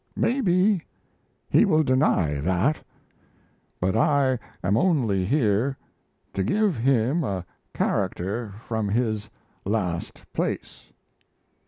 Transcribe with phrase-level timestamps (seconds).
[0.15, 0.81] Maybe
[1.47, 2.83] he will deny that.
[3.79, 5.77] But I am only here
[6.33, 9.29] to give him a character from his
[9.63, 10.85] last place.